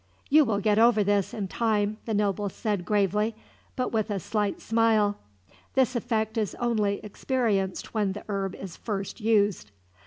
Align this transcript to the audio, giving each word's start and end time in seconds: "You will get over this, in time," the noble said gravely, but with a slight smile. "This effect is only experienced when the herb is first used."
"You 0.31 0.45
will 0.45 0.57
get 0.59 0.79
over 0.79 1.03
this, 1.03 1.31
in 1.31 1.47
time," 1.47 1.97
the 2.05 2.15
noble 2.15 2.49
said 2.49 2.85
gravely, 2.85 3.35
but 3.75 3.91
with 3.91 4.09
a 4.09 4.19
slight 4.19 4.59
smile. 4.59 5.17
"This 5.75 5.95
effect 5.95 6.39
is 6.39 6.55
only 6.55 6.99
experienced 7.03 7.93
when 7.93 8.13
the 8.13 8.25
herb 8.27 8.55
is 8.55 8.75
first 8.75 9.19
used." 9.21 9.69